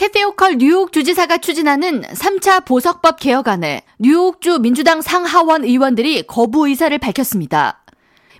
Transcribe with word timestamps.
캐티 0.00 0.24
오컬 0.24 0.56
뉴욕 0.56 0.94
주지사가 0.94 1.36
추진하는 1.36 2.00
3차 2.00 2.64
보석법 2.64 3.20
개혁안에 3.20 3.82
뉴욕주 3.98 4.60
민주당 4.60 5.02
상하원 5.02 5.62
의원들이 5.62 6.22
거부 6.26 6.66
의사를 6.66 6.96
밝혔습니다. 6.96 7.84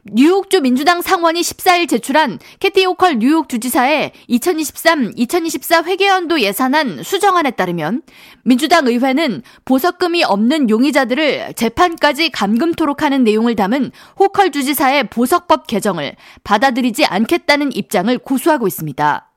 뉴욕주 0.05 0.63
민주당 0.63 1.03
상원이 1.03 1.43
14일 1.43 1.87
제출한 1.87 2.39
캐티 2.61 2.87
오컬 2.87 3.19
뉴욕 3.19 3.47
주지사의 3.47 4.13
2023-2024 4.31 5.85
회계연도 5.85 6.41
예산안 6.41 7.03
수정안에 7.03 7.51
따르면 7.51 8.05
민주당 8.43 8.87
의회는 8.87 9.43
보석금이 9.67 10.25
없는 10.25 10.71
용의자들을 10.71 11.53
재판까지 11.57 12.31
감금토록 12.31 13.03
하는 13.03 13.23
내용을 13.23 13.55
담은 13.55 13.91
호컬 14.19 14.51
주지사의 14.51 15.11
보석법 15.11 15.67
개정을 15.67 16.17
받아들이지 16.43 17.05
않겠다는 17.05 17.77
입장을 17.77 18.17
고수하고 18.17 18.67
있습니다. 18.67 19.30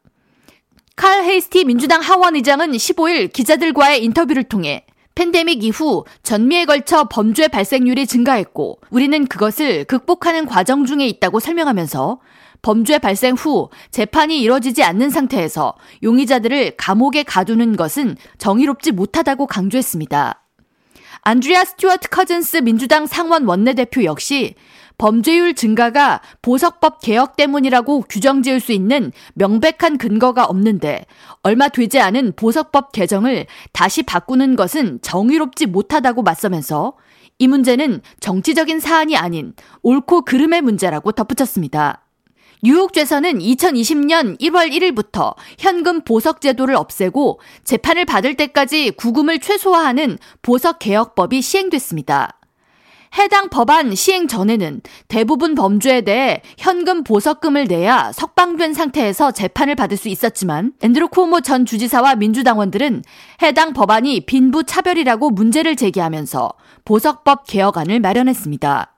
칼 0.96 1.24
헤이스티 1.24 1.66
민주당 1.66 2.02
하원 2.02 2.36
의장은 2.36 2.72
15일 2.72 3.34
기자들과의 3.34 4.04
인터뷰를 4.04 4.44
통해 4.44 4.86
팬데믹 5.16 5.64
이후 5.64 6.06
전미에 6.22 6.66
걸쳐 6.66 7.08
범죄 7.10 7.48
발생률이 7.48 8.08
증가했고 8.08 8.80
우리는 8.90 9.26
그것을 9.26 9.86
극복하는 9.86 10.46
과정 10.46 10.86
중에 10.86 11.08
있다고 11.08 11.40
설명하면서 11.40 12.20
범죄 12.62 12.98
발생 13.00 13.34
후 13.34 13.70
재판이 13.92 14.40
이뤄지지 14.42 14.84
않는 14.84 15.10
상태에서 15.10 15.76
용의자들을 16.02 16.78
감옥에 16.78 17.24
가두는 17.24 17.76
것은 17.76 18.16
정의롭지 18.38 18.92
못하다고 18.92 19.48
강조했습니다. 19.48 20.43
안드리아 21.22 21.64
스튜어트 21.64 22.10
커즌스 22.10 22.58
민주당 22.58 23.06
상원 23.06 23.46
원내대표 23.46 24.04
역시 24.04 24.56
범죄율 24.98 25.56
증가가 25.56 26.22
보석법 26.42 27.02
개혁 27.02 27.36
때문이라고 27.36 28.06
규정 28.08 28.42
지을 28.44 28.60
수 28.60 28.72
있는 28.72 29.12
명백한 29.34 29.98
근거가 29.98 30.46
없는데 30.46 31.06
얼마 31.42 31.68
되지 31.70 32.00
않은 32.00 32.34
보석법 32.36 32.92
개정을 32.92 33.48
다시 33.72 34.04
바꾸는 34.04 34.56
것은 34.56 35.00
정의롭지 35.02 35.66
못하다고 35.66 36.24
맞서면서 36.24 36.94
이 37.40 37.48
문제는 37.48 38.02
정치적인 38.20 38.80
사안이 38.80 39.18
아닌 39.18 39.54
옳고 39.82 40.24
그름의 40.26 40.62
문제라고 40.62 41.12
덧붙였습니다. 41.12 42.06
뉴욕죄에서는 42.64 43.40
2020년 43.40 44.40
1월 44.40 44.72
1일부터 44.72 45.36
현금 45.60 46.02
보석 46.02 46.40
제도를 46.40 46.76
없애고 46.76 47.42
재판을 47.66 48.06
받을 48.06 48.36
때까지 48.36 48.92
구금을 48.92 49.40
최소화하는 49.40 50.18
보석 50.42 50.80
개혁법이 50.80 51.42
시행됐습니다. 51.42 52.40
해당 53.18 53.50
법안 53.50 53.94
시행 53.94 54.28
전에는 54.28 54.82
대부분 55.08 55.56
범죄에 55.56 56.02
대해 56.02 56.42
현금 56.58 57.04
보석금을 57.04 57.66
내야 57.66 58.12
석방된 58.14 58.74
상태에서 58.74 59.32
재판을 59.32 59.76
받을 59.76 59.98
수 59.98 60.08
있었지만 60.08 60.72
앤드루 60.82 61.10
코모 61.10 61.42
전 61.42 61.66
주지사와 61.66 62.16
민주당원들은 62.16 63.04
해당 63.44 63.74
법안이 63.74 64.22
빈부 64.22 64.64
차별이라고 64.64 65.30
문제를 65.30 65.76
제기하면서 65.76 66.54
보석법 66.86 67.46
개혁안을 67.46 68.00
마련했습니다. 68.00 68.93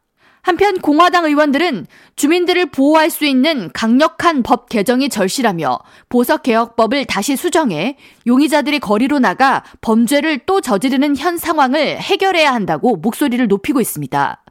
한편 0.45 0.79
공화당 0.79 1.25
의원들은 1.25 1.87
주민들을 2.15 2.67
보호할 2.67 3.09
수 3.09 3.25
있는 3.25 3.71
강력한 3.73 4.43
법 4.43 4.69
개정이 4.69 5.09
절실하며 5.09 5.79
보석개혁법을 6.09 7.05
다시 7.05 7.35
수정해 7.35 7.97
용의자들이 8.27 8.77
거리로 8.77 9.17
나가 9.17 9.63
범죄를 9.81 10.41
또 10.45 10.61
저지르는 10.61 11.17
현 11.17 11.37
상황을 11.37 11.99
해결해야 11.99 12.53
한다고 12.53 12.95
목소리를 12.95 13.47
높이고 13.47 13.81
있습니다. 13.81 14.44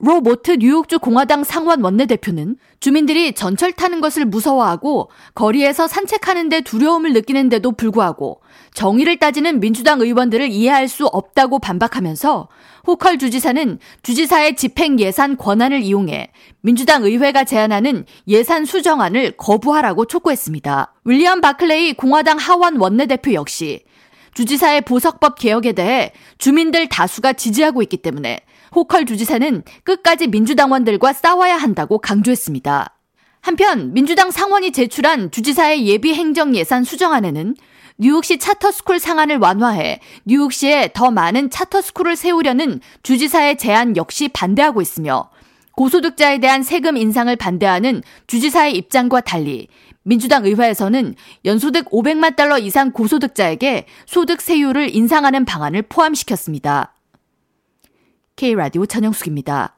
로 0.00 0.20
모트 0.20 0.56
뉴욕주 0.58 0.98
공화당 0.98 1.44
상원 1.44 1.82
원내대표는 1.82 2.56
주민들이 2.80 3.32
전철 3.32 3.72
타는 3.72 4.00
것을 4.00 4.24
무서워하고 4.24 5.08
거리에서 5.34 5.86
산책하는데 5.86 6.62
두려움을 6.62 7.12
느끼는데도 7.12 7.72
불구하고 7.72 8.40
정의를 8.74 9.18
따지는 9.18 9.60
민주당 9.60 10.00
의원들을 10.00 10.50
이해할 10.50 10.88
수 10.88 11.06
없다고 11.06 11.60
반박하면서 11.60 12.48
호컬 12.88 13.18
주지사는 13.18 13.78
주지사의 14.02 14.56
집행 14.56 14.98
예산 14.98 15.36
권한을 15.36 15.82
이용해 15.82 16.32
민주당 16.60 17.04
의회가 17.04 17.44
제안하는 17.44 18.04
예산 18.26 18.64
수정안을 18.64 19.36
거부하라고 19.36 20.06
촉구했습니다. 20.06 20.92
윌리엄 21.04 21.40
바클레이 21.40 21.94
공화당 21.94 22.38
하원 22.38 22.76
원내대표 22.76 23.32
역시 23.32 23.84
주지사의 24.34 24.82
보석법 24.82 25.38
개혁에 25.38 25.72
대해 25.72 26.12
주민들 26.38 26.88
다수가 26.88 27.34
지지하고 27.34 27.82
있기 27.82 27.98
때문에 27.98 28.40
호컬 28.74 29.06
주지사는 29.06 29.62
끝까지 29.84 30.26
민주당원들과 30.26 31.12
싸워야 31.12 31.56
한다고 31.56 31.98
강조했습니다. 31.98 32.94
한편 33.40 33.92
민주당 33.92 34.30
상원이 34.30 34.72
제출한 34.72 35.30
주지사의 35.30 35.86
예비 35.86 36.14
행정 36.14 36.56
예산 36.56 36.82
수정안에는 36.82 37.54
뉴욕시 37.98 38.38
차터스쿨 38.38 38.98
상한을 38.98 39.38
완화해 39.38 40.00
뉴욕시에 40.24 40.90
더 40.94 41.10
많은 41.12 41.50
차터스쿨을 41.50 42.16
세우려는 42.16 42.80
주지사의 43.02 43.56
제안 43.58 43.96
역시 43.96 44.28
반대하고 44.28 44.82
있으며 44.82 45.30
고소득자에 45.76 46.38
대한 46.38 46.62
세금 46.62 46.96
인상을 46.96 47.34
반대하는 47.36 48.02
주지사의 48.26 48.76
입장과 48.76 49.20
달리 49.20 49.68
민주당 50.02 50.44
의회에서는 50.44 51.14
연소득 51.44 51.90
500만 51.90 52.36
달러 52.36 52.58
이상 52.58 52.92
고소득자에게 52.92 53.86
소득 54.06 54.40
세율을 54.40 54.94
인상하는 54.94 55.44
방안을 55.44 55.82
포함시켰습니다. 55.82 56.94
K라디오 58.36 58.86
전영숙입니다. 58.86 59.73